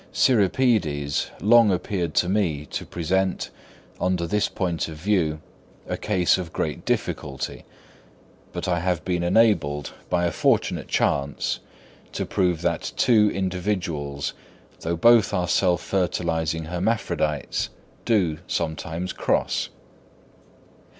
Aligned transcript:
Cirripedes 0.11 1.29
long 1.41 1.71
appeared 1.71 2.15
to 2.15 2.27
me 2.27 2.65
to 2.71 2.87
present, 2.87 3.51
under 3.99 4.25
this 4.25 4.49
point 4.49 4.87
of 4.87 4.95
view, 4.97 5.39
a 5.87 5.95
case 5.95 6.39
of 6.39 6.51
great 6.51 6.85
difficulty; 6.85 7.65
but 8.51 8.67
I 8.67 8.79
have 8.79 9.05
been 9.05 9.21
enabled, 9.21 9.93
by 10.09 10.25
a 10.25 10.31
fortunate 10.31 10.87
chance, 10.87 11.59
to 12.13 12.25
prove 12.25 12.63
that 12.63 12.93
two 12.97 13.29
individuals, 13.29 14.33
though 14.79 14.95
both 14.97 15.35
are 15.35 15.47
self 15.47 15.83
fertilising 15.83 16.63
hermaphrodites, 16.65 17.69
do 18.03 18.39
sometimes 18.47 19.13
cross. 19.13 19.69